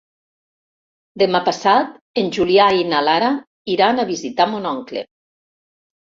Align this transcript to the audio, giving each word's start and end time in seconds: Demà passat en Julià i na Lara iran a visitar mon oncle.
Demà 1.21 1.41
passat 1.49 1.91
en 2.21 2.31
Julià 2.39 2.71
i 2.79 2.87
na 2.95 3.03
Lara 3.09 3.29
iran 3.75 4.01
a 4.01 4.09
visitar 4.15 4.49
mon 4.57 4.69
oncle. 4.73 5.07